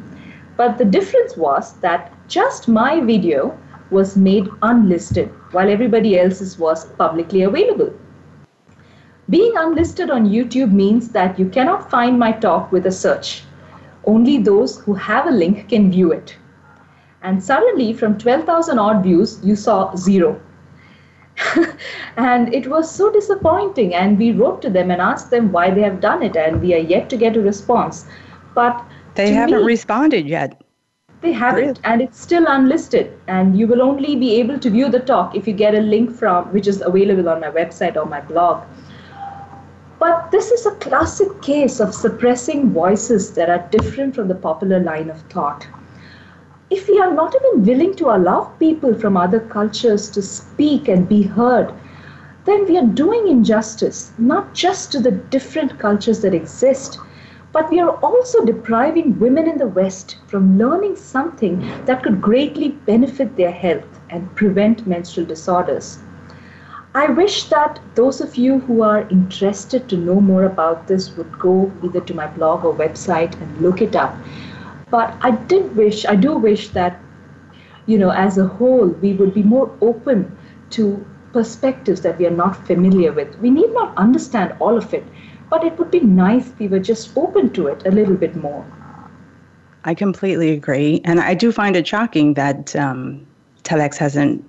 [0.57, 3.59] But the difference was that just my video
[3.91, 7.93] was made unlisted while everybody else's was publicly available.
[9.29, 13.45] Being unlisted on YouTube means that you cannot find my talk with a search.
[14.07, 16.35] Only those who have a link can view it.
[17.23, 20.41] And suddenly, from 12,000 odd views, you saw zero.
[22.17, 23.95] And it was so disappointing.
[23.95, 26.75] And we wrote to them and asked them why they have done it, and we
[26.75, 28.07] are yet to get a response.
[28.55, 30.63] But they haven't me, responded yet.
[31.21, 31.81] They haven't, really?
[31.85, 33.13] and it's still unlisted.
[33.27, 36.15] And you will only be able to view the talk if you get a link
[36.15, 38.65] from, which is available on my website or my blog.
[39.99, 44.81] But this is a classic case of suppressing voices that are different from the popular
[44.81, 45.67] line of thought.
[46.71, 51.09] If we are not even willing to allow people from other cultures to speak and
[51.09, 51.73] be heard,
[52.45, 57.01] then we are doing injustice not just to the different cultures that exist,
[57.51, 62.69] but we are also depriving women in the West from learning something that could greatly
[62.87, 65.99] benefit their health and prevent menstrual disorders.
[66.95, 71.37] I wish that those of you who are interested to know more about this would
[71.39, 74.15] go either to my blog or website and look it up.
[74.91, 77.01] But I did wish, I do wish that,
[77.87, 80.37] you know, as a whole, we would be more open
[80.71, 83.39] to perspectives that we are not familiar with.
[83.39, 85.05] We need not understand all of it,
[85.49, 88.35] but it would be nice if we were just open to it a little bit
[88.35, 88.65] more.
[89.85, 91.01] I completely agree.
[91.05, 93.27] And I do find it shocking that um,
[93.63, 94.45] TEDx hasn't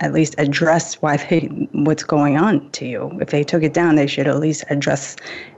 [0.00, 3.18] at least address why they what's going on to you.
[3.20, 5.16] If they took it down, they should at least address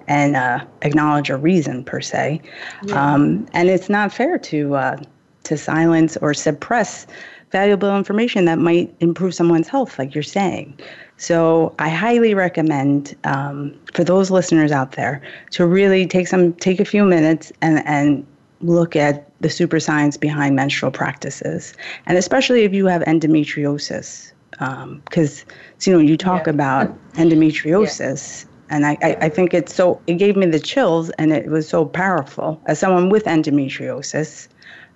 [0.08, 2.40] and uh, acknowledge a reason per se.
[2.84, 3.14] Yeah.
[3.14, 4.96] Um, and it's not fair to uh,
[5.44, 7.06] to silence or suppress
[7.50, 10.78] valuable information that might improve someone's health, like you're saying.
[11.16, 15.20] So I highly recommend um, for those listeners out there
[15.50, 18.26] to really take some take a few minutes and and
[18.62, 21.74] look at the super science behind menstrual practices,
[22.06, 26.52] and especially if you have endometriosis, because um, you know you talk yeah.
[26.52, 28.44] about endometriosis.
[28.44, 28.46] Yeah.
[28.72, 31.68] And I, I, I, think it's so, it gave me the chills and it was
[31.68, 32.62] so powerful.
[32.66, 34.46] As someone with endometriosis,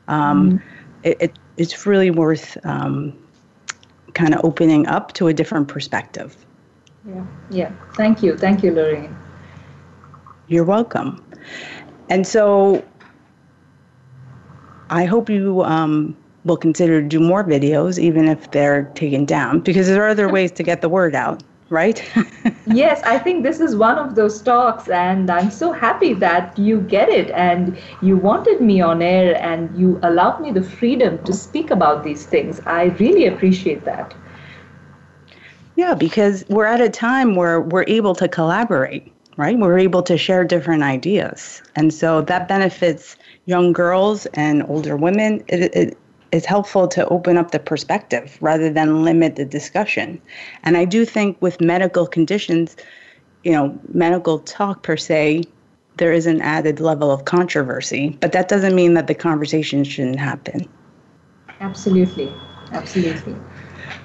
[0.07, 0.63] um, mm
[1.05, 3.17] it, it, it's really worth um,
[4.15, 6.37] kind of opening up to a different perspective.
[7.07, 7.73] Yeah, yeah.
[7.95, 8.37] Thank you.
[8.37, 9.15] Thank you, Lorraine.
[10.49, 11.23] You're welcome.
[12.09, 12.85] And so
[14.95, 19.59] I hope you um, will consider to do more videos, even if they're taken down,
[19.61, 22.01] because there are other ways to get the word out, right?
[22.69, 26.81] yes, I think this is one of those talks, and I'm so happy that you
[26.83, 31.33] get it and you wanted me on air and you allowed me the freedom to
[31.33, 32.61] speak about these things.
[32.65, 34.15] I really appreciate that.
[35.75, 39.59] Yeah, because we're at a time where we're able to collaborate, right?
[39.59, 41.63] We're able to share different ideas.
[41.77, 43.17] And so that benefits
[43.47, 45.99] young girls and older women, it, it
[46.33, 50.21] is helpful to open up the perspective rather than limit the discussion.
[50.63, 52.77] And I do think with medical conditions,
[53.43, 55.45] you know, medical talk per se,
[55.97, 60.19] there is an added level of controversy, but that doesn't mean that the conversation shouldn't
[60.19, 60.69] happen.
[61.61, 62.33] Absolutely.
[62.73, 63.37] Absolutely.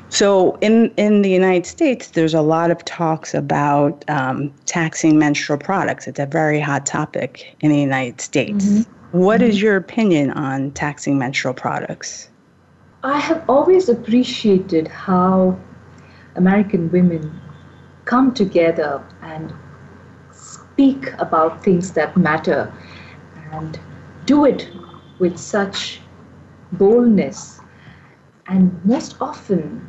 [0.10, 5.60] So in in the United States, there's a lot of talks about um, taxing menstrual
[5.60, 6.08] products.
[6.08, 8.66] It's a very hot topic in the United States.
[8.66, 9.18] Mm-hmm.
[9.18, 12.30] What is your opinion on taxing menstrual products?
[13.04, 15.58] I have always appreciated how
[16.36, 17.40] American women
[18.06, 19.54] come together and
[20.32, 22.72] speak about things that matter
[23.52, 23.80] and
[24.26, 24.70] do it
[25.20, 26.02] with such
[26.74, 27.62] boldness.
[28.48, 29.88] And most often,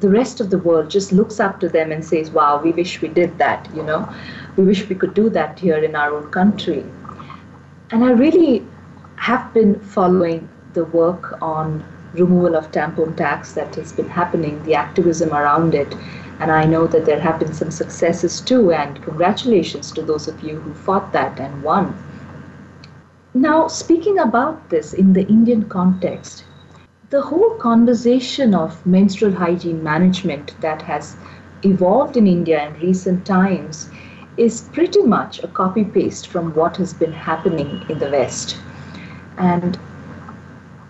[0.00, 3.00] the rest of the world just looks up to them and says, Wow, we wish
[3.00, 4.08] we did that, you know,
[4.56, 6.84] we wish we could do that here in our own country.
[7.90, 8.66] And I really
[9.16, 11.84] have been following the work on
[12.14, 15.94] removal of tampon tax that has been happening, the activism around it.
[16.40, 20.42] And I know that there have been some successes too, and congratulations to those of
[20.42, 21.96] you who fought that and won.
[23.34, 26.44] Now, speaking about this in the Indian context,
[27.10, 31.16] the whole conversation of menstrual hygiene management that has
[31.62, 33.90] evolved in India in recent times
[34.36, 38.56] is pretty much a copy paste from what has been happening in the West.
[39.38, 39.78] And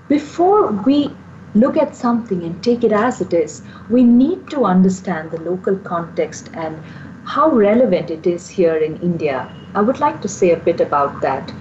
[0.08, 1.10] before we
[1.54, 5.76] look at something and take it as it is, we need to understand the local
[5.76, 6.76] context and
[7.24, 9.50] how relevant it is here in India.
[9.74, 11.52] I would like to say a bit about that.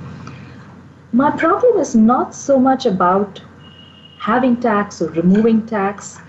[1.12, 3.42] My problem is not so much about
[4.24, 6.20] having tax or removing tax.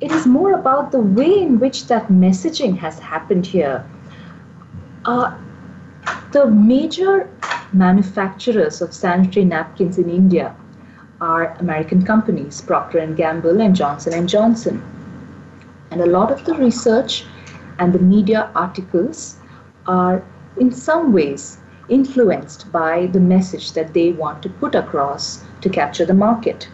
[0.00, 3.84] It is more about the way in which that messaging has happened here
[5.04, 5.36] uh,
[6.32, 7.28] the major
[7.72, 10.54] manufacturers of sanitary napkins in India
[11.20, 14.82] are American companies, Procter and Gamble and Johnson and Johnson.
[15.90, 17.24] And a lot of the research
[17.78, 19.36] and the media articles
[19.86, 20.22] are
[20.58, 21.58] in some ways
[21.88, 26.68] influenced by the message that they want to put across to capture the market.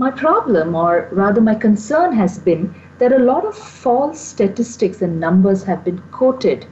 [0.00, 5.20] My problem, or rather my concern, has been that a lot of false statistics and
[5.20, 6.64] numbers have been quoted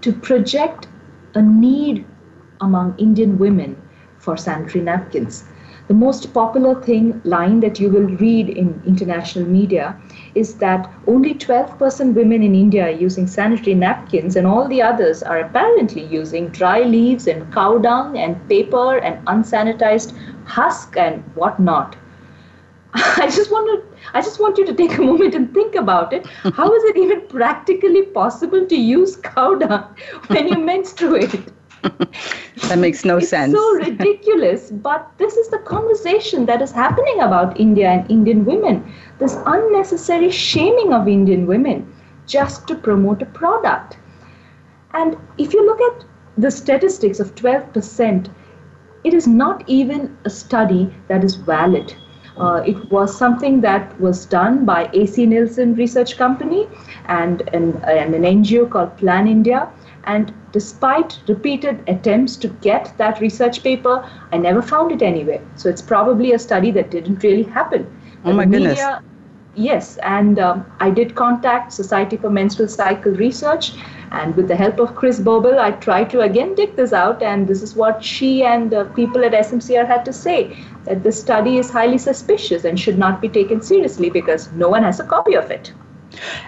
[0.00, 0.88] to project
[1.34, 2.06] a need
[2.62, 3.76] among Indian women
[4.16, 5.44] for sanitary napkins.
[5.86, 9.94] the most popular thing line that you will read in international media
[10.34, 15.22] is that only 12% women in India are using sanitary napkins, and all the others
[15.22, 20.14] are apparently using dry leaves and cow dung and paper and unsanitized
[20.46, 21.96] husk and whatnot.
[22.94, 26.12] I just want to I just want you to take a moment and think about
[26.12, 26.26] it.
[26.26, 31.50] How is it even practically possible to use cow dung when you menstruate?
[31.82, 33.22] that makes no sense.
[33.22, 33.54] it's sense.
[33.54, 38.92] so ridiculous, but this is the conversation that is happening about India and Indian women.
[39.18, 41.92] This unnecessary shaming of Indian women
[42.26, 43.96] just to promote a product.
[44.92, 48.28] And if you look at the statistics of 12%,
[49.04, 51.94] it is not even a study that is valid.
[52.36, 56.68] Uh, it was something that was done by AC Nielsen Research Company
[57.06, 59.68] and an, and an NGO called Plan India.
[60.04, 65.40] And despite repeated attempts to get that research paper, I never found it anywhere.
[65.56, 67.86] So it's probably a study that didn't really happen.
[68.24, 68.78] Oh my goodness.
[68.78, 69.02] Media,
[69.54, 73.72] yes, and um, I did contact Society for Menstrual Cycle Research,
[74.10, 77.48] and with the help of Chris Bobel, I tried to again dig this out, and
[77.48, 81.58] this is what she and uh, people at SMCR had to say that this study
[81.58, 85.34] is highly suspicious and should not be taken seriously because no one has a copy
[85.34, 85.72] of it.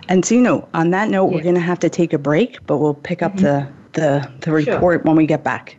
[0.09, 2.59] And so, you know, on that note, we're going to have to take a break,
[2.67, 3.73] but we'll pick up mm-hmm.
[3.93, 5.05] the, the, the report sure.
[5.05, 5.79] when we get back.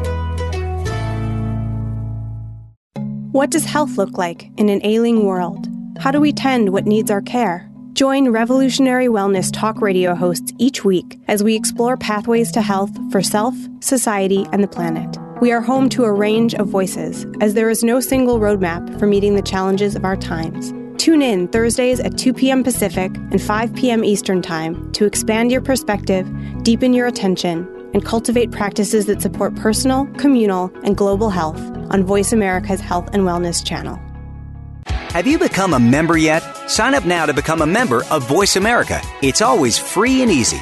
[3.31, 5.69] What does health look like in an ailing world?
[5.97, 7.71] How do we tend what needs our care?
[7.93, 13.21] Join Revolutionary Wellness talk radio hosts each week as we explore pathways to health for
[13.21, 15.17] self, society, and the planet.
[15.39, 19.07] We are home to a range of voices, as there is no single roadmap for
[19.07, 20.73] meeting the challenges of our times.
[21.01, 22.65] Tune in Thursdays at 2 p.m.
[22.65, 24.03] Pacific and 5 p.m.
[24.03, 26.29] Eastern Time to expand your perspective,
[26.63, 31.59] deepen your attention, and cultivate practices that support personal, communal, and global health
[31.91, 33.99] on Voice America's Health and Wellness channel.
[34.85, 36.41] Have you become a member yet?
[36.69, 39.01] Sign up now to become a member of Voice America.
[39.21, 40.61] It's always free and easy.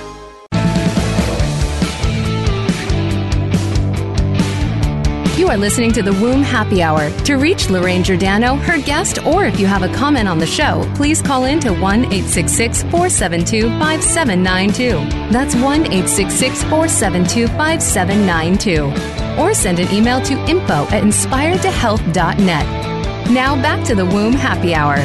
[5.51, 7.09] Are listening to the Womb Happy Hour.
[7.25, 10.89] To reach Lorraine Giordano, her guest, or if you have a comment on the show,
[10.95, 14.91] please call in to 1 866 472 5792.
[15.29, 19.41] That's 1 866 472 5792.
[19.41, 23.29] Or send an email to info at inspiredtohealth.net.
[23.29, 24.99] Now back to the Womb Happy Hour.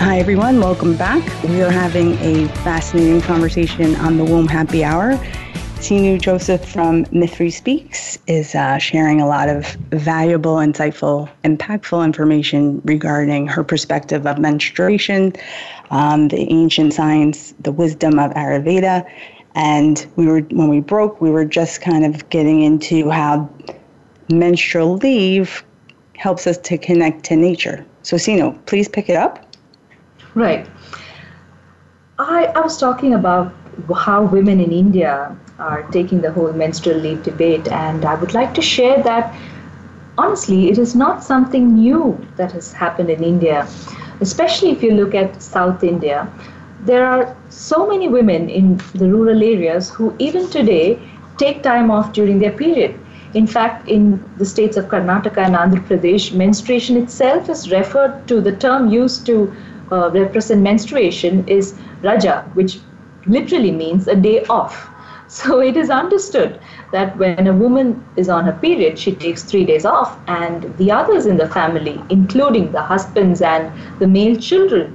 [0.00, 0.60] Hi, everyone.
[0.60, 1.24] Welcome back.
[1.44, 5.18] We are having a fascinating conversation on the Womb Happy Hour.
[5.84, 12.80] Sinu Joseph from Mythri Speaks is uh, sharing a lot of valuable, insightful, impactful information
[12.86, 15.34] regarding her perspective of menstruation,
[15.90, 19.06] um, the ancient science, the wisdom of Ayurveda.
[19.56, 23.46] And we were when we broke, we were just kind of getting into how
[24.30, 25.62] menstrual leave
[26.16, 27.84] helps us to connect to nature.
[28.04, 29.54] So, Sinu, please pick it up.
[30.32, 30.66] Right.
[32.18, 33.52] I, I was talking about
[33.94, 37.68] how women in India are taking the whole menstrual leave debate.
[37.68, 39.34] And I would like to share that
[40.16, 43.66] honestly, it is not something new that has happened in India,
[44.20, 46.28] especially if you look at South India.
[46.84, 50.98] there are so many women in the rural areas who, even today,
[51.38, 52.98] take time off during their period.
[53.32, 58.40] In fact, in the states of Karnataka and Andhra Pradesh, menstruation itself is referred to,
[58.40, 59.52] the term used to
[59.90, 62.80] uh, represent menstruation is Raja, which
[63.26, 64.88] literally means a day off.
[65.26, 66.60] So it is understood
[66.92, 70.92] that when a woman is on her period, she takes three days off, and the
[70.92, 74.92] others in the family, including the husbands and the male children,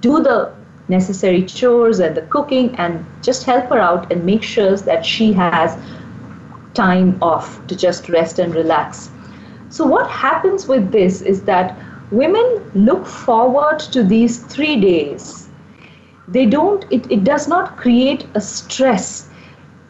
[0.00, 0.54] do the
[0.88, 5.32] necessary chores and the cooking and just help her out and make sure that she
[5.32, 5.76] has
[6.74, 9.10] time off to just rest and relax.
[9.70, 11.76] So, what happens with this is that
[12.10, 15.43] women look forward to these three days.
[16.28, 19.28] They don't, it, it does not create a stress.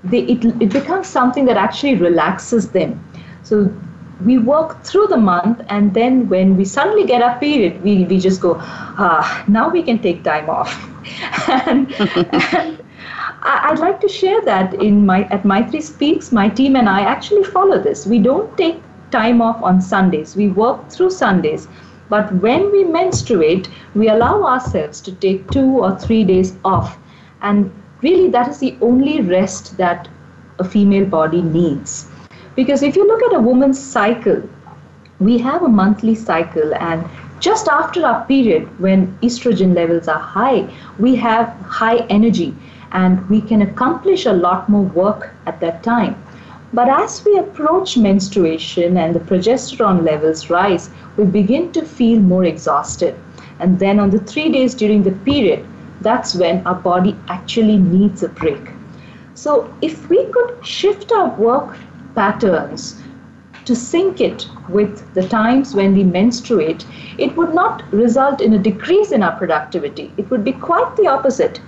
[0.02, 3.02] They, it, it becomes something that actually relaxes them.
[3.42, 3.72] So,
[4.24, 8.18] we work through the month and then when we suddenly get our period we, we
[8.20, 10.70] just go ah now we can take time off
[11.66, 11.92] and,
[12.54, 12.84] and
[13.42, 17.44] I'd like to share that in my at Mythri Speaks, my team and I actually
[17.44, 18.06] follow this.
[18.06, 18.80] We don't take
[19.10, 20.34] time off on Sundays.
[20.34, 21.68] We work through Sundays.
[22.14, 26.96] But when we menstruate, we allow ourselves to take two or three days off.
[27.42, 30.06] And really, that is the only rest that
[30.60, 32.06] a female body needs.
[32.54, 34.48] Because if you look at a woman's cycle,
[35.18, 37.04] we have a monthly cycle, and
[37.40, 41.48] just after our period, when estrogen levels are high, we have
[41.80, 42.54] high energy
[42.92, 46.23] and we can accomplish a lot more work at that time.
[46.74, 52.42] But as we approach menstruation and the progesterone levels rise, we begin to feel more
[52.44, 53.14] exhausted.
[53.60, 55.64] And then on the three days during the period,
[56.00, 58.72] that's when our body actually needs a break.
[59.34, 61.76] So, if we could shift our work
[62.16, 63.00] patterns
[63.66, 66.84] to sync it with the times when we menstruate,
[67.18, 70.12] it would not result in a decrease in our productivity.
[70.16, 71.60] It would be quite the opposite.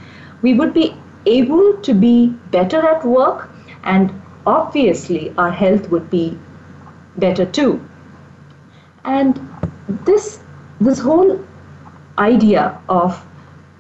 [0.43, 0.97] We would be
[1.27, 3.49] able to be better at work,
[3.85, 4.13] and
[4.47, 6.39] obviously, our health would be
[7.17, 7.87] better too.
[9.05, 9.41] And
[10.05, 10.41] this,
[10.81, 11.41] this whole
[12.19, 13.25] idea of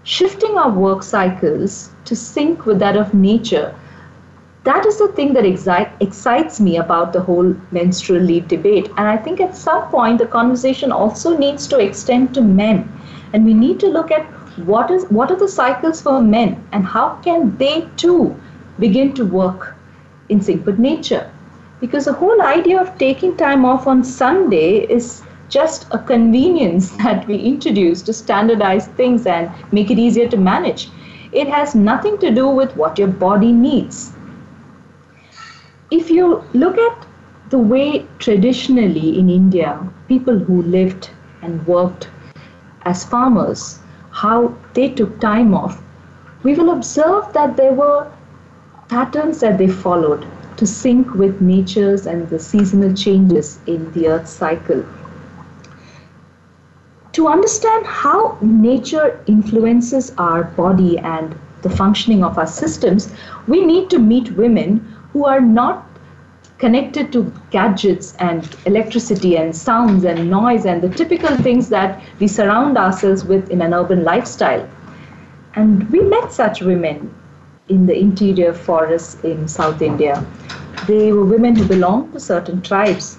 [0.03, 3.75] shifting our work cycles to sync with that of nature
[4.67, 8.89] that is the thing that excite, excites me about the whole menstrual leave debate.
[8.97, 12.93] And I think at some point the conversation also needs to extend to men.
[13.33, 14.25] And we need to look at
[14.71, 18.35] what is what are the cycles for men and how can they too
[18.81, 19.76] begin to work
[20.29, 21.31] in sync with nature.
[21.81, 27.27] Because the whole idea of taking time off on Sunday is just a convenience that
[27.27, 30.91] we introduce to standardize things and make it easier to manage.
[31.33, 34.13] It has nothing to do with what your body needs
[35.91, 37.07] if you look at
[37.51, 41.11] the way traditionally in India, people who lived
[41.43, 42.11] and worked
[42.83, 43.79] as farmers,
[44.11, 45.81] how they took time off,
[46.43, 48.11] we will observe that there were
[48.89, 50.27] patterns that they followed
[50.57, 54.85] to sync with nature's and the seasonal changes in the earth cycle.
[57.13, 63.13] To understand how nature influences our body and the functioning of our systems,
[63.49, 64.79] we need to meet women
[65.13, 65.87] who are not
[66.59, 72.29] connected to gadgets and electricity and sounds and noise and the typical things that we
[72.29, 74.67] surround ourselves with in an urban lifestyle.
[75.55, 77.15] And we met such women
[77.69, 80.25] in the interior forests in South India.
[80.87, 83.19] They were women who belonged to certain tribes.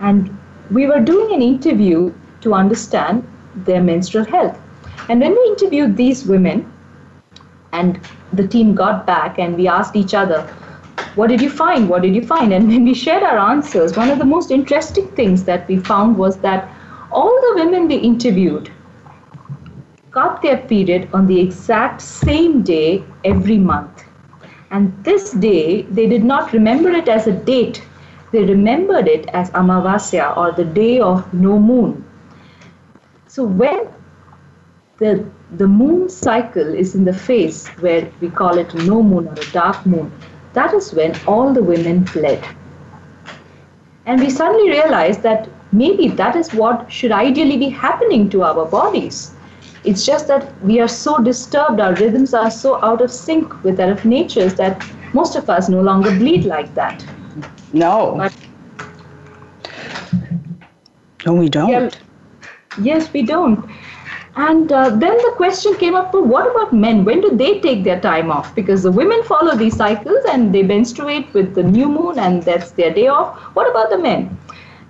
[0.00, 0.36] And
[0.70, 2.12] we were doing an interview
[2.42, 3.26] to understand
[3.64, 4.58] their menstrual health.
[5.08, 6.70] And when we interviewed these women,
[7.72, 8.00] and
[8.32, 10.42] the team got back and we asked each other,
[11.14, 11.88] what did you find?
[11.88, 12.52] What did you find?
[12.52, 16.16] And when we shared our answers, one of the most interesting things that we found
[16.18, 16.68] was that
[17.10, 18.70] all the women we interviewed
[20.18, 24.04] got their period on the exact same day every month.
[24.70, 27.82] And this day, they did not remember it as a date,
[28.32, 32.04] they remembered it as Amavasya or the day of no moon.
[33.26, 33.88] So when
[34.98, 35.24] the,
[35.56, 39.50] the moon cycle is in the phase where we call it no moon or a
[39.52, 40.12] dark moon,
[40.52, 42.44] that is when all the women fled.
[44.04, 48.66] And we suddenly realized that maybe that is what should ideally be happening to our
[48.66, 49.34] bodies.
[49.84, 53.76] It's just that we are so disturbed, our rhythms are so out of sync with
[53.76, 57.04] that of nature's that most of us no longer bleed like that.
[57.72, 58.14] No.
[58.16, 58.34] But,
[61.26, 61.70] no, we don't.
[61.70, 61.90] Yeah,
[62.80, 63.68] yes, we don't.
[64.36, 67.04] And uh, then the question came up well, what about men?
[67.04, 68.54] When do they take their time off?
[68.54, 72.70] Because the women follow these cycles and they menstruate with the new moon and that's
[72.70, 73.36] their day off.
[73.56, 74.38] What about the men?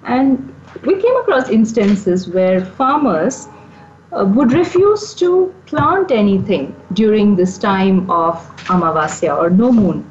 [0.05, 3.49] And we came across instances where farmers
[4.13, 8.37] uh, would refuse to plant anything during this time of
[8.67, 10.09] Amavasya or no moon.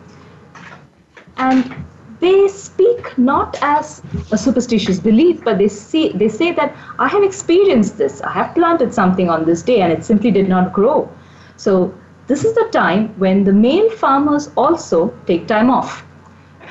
[1.37, 1.73] And
[2.19, 7.23] they speak not as a superstitious belief, but they say, they say that I have
[7.23, 8.21] experienced this.
[8.21, 11.09] I have planted something on this day and it simply did not grow.
[11.57, 11.93] So
[12.27, 16.05] this is the time when the male farmers also take time off.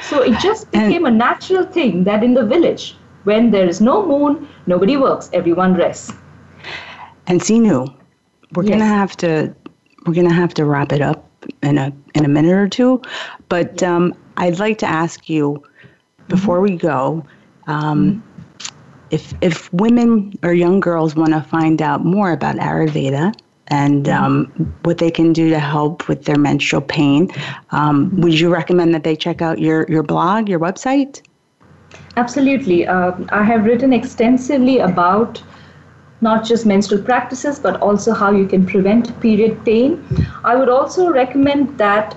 [0.02, 4.06] So it just became a natural thing that in the village, when there is no
[4.06, 6.12] moon, nobody works, everyone rests.
[7.26, 7.94] And Sinu,
[8.54, 8.72] we're yes.
[8.72, 9.54] gonna have to
[10.06, 11.28] we're gonna have to wrap it up
[11.62, 13.02] in a in a minute or two,
[13.48, 15.62] but um, I'd like to ask you
[16.28, 16.74] before mm-hmm.
[16.74, 17.24] we go.
[17.66, 18.70] Um, mm-hmm.
[19.10, 23.34] if, if women or young girls want to find out more about Ayurveda
[23.68, 24.24] and mm-hmm.
[24.24, 27.30] um, what they can do to help with their menstrual pain,
[27.70, 31.22] um, would you recommend that they check out your, your blog, your website?
[32.16, 32.86] Absolutely.
[32.86, 35.42] Uh, I have written extensively about
[36.20, 40.04] not just menstrual practices, but also how you can prevent period pain.
[40.44, 42.16] I would also recommend that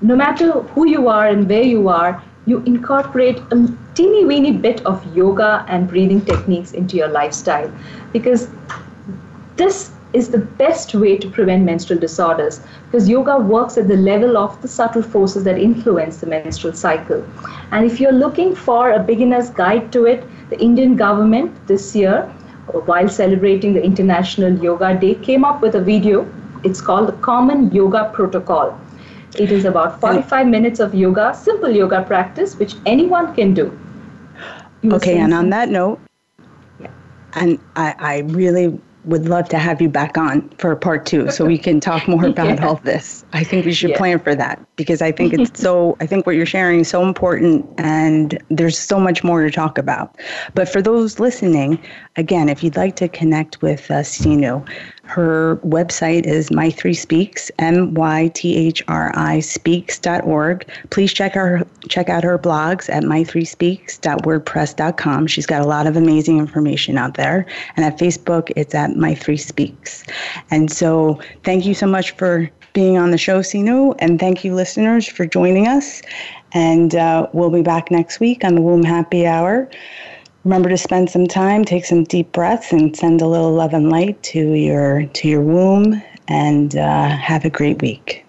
[0.00, 4.84] no matter who you are and where you are, you incorporate a teeny weeny bit
[4.86, 7.70] of yoga and breathing techniques into your lifestyle
[8.12, 8.48] because
[9.56, 14.36] this is the best way to prevent menstrual disorders because yoga works at the level
[14.36, 17.24] of the subtle forces that influence the menstrual cycle.
[17.70, 22.32] And if you're looking for a beginner's guide to it, the Indian government this year,
[22.70, 26.30] while celebrating the International Yoga Day, came up with a video.
[26.64, 28.78] It's called the Common Yoga Protocol.
[29.38, 33.78] It is about 45 minutes of yoga, simple yoga practice, which anyone can do.
[34.84, 36.00] Okay, and on that note,
[36.80, 36.88] yeah.
[37.34, 41.46] and I, I really would love to have you back on for part two so
[41.46, 42.66] we can talk more about yeah.
[42.66, 43.24] all this.
[43.32, 43.96] I think we should yeah.
[43.96, 47.02] plan for that because I think it's so, I think what you're sharing is so
[47.06, 50.16] important and there's so much more to talk about.
[50.54, 51.82] But for those listening,
[52.16, 54.66] again, if you'd like to connect with uh, Sinu,
[55.10, 60.64] her website is Mythri Speaks, M Y T H R I speaks.org.
[60.90, 65.26] Please check her check out her blogs at mythrispeaks.wordpress.com.
[65.26, 67.44] She's got a lot of amazing information out there.
[67.76, 70.04] And at Facebook, it's at Mythri Speaks.
[70.52, 74.54] And so thank you so much for being on the show, Sinu, and thank you,
[74.54, 76.02] listeners, for joining us.
[76.52, 79.68] And uh, we'll be back next week on the Womb Happy Hour
[80.44, 83.90] remember to spend some time, take some deep breaths, and send a little love and
[83.90, 86.02] light to your to your womb.
[86.28, 88.24] And uh, have a great week.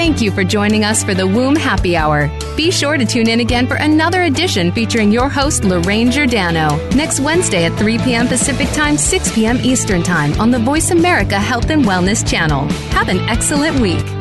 [0.00, 2.28] Thank you for joining us for the Womb Happy Hour.
[2.56, 7.20] Be sure to tune in again for another edition featuring your host, Lorraine Giordano, next
[7.20, 8.26] Wednesday at 3 p.m.
[8.26, 9.58] Pacific Time, 6 p.m.
[9.58, 12.66] Eastern Time on the Voice America Health and Wellness channel.
[12.90, 14.19] Have an excellent week.